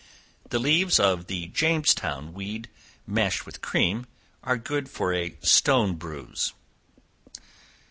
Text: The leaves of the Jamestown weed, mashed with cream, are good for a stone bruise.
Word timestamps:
The 0.49 0.57
leaves 0.57 0.99
of 0.99 1.27
the 1.27 1.45
Jamestown 1.49 2.33
weed, 2.33 2.69
mashed 3.05 3.45
with 3.45 3.61
cream, 3.61 4.07
are 4.43 4.57
good 4.57 4.89
for 4.89 5.13
a 5.13 5.35
stone 5.43 5.93
bruise. 5.93 6.53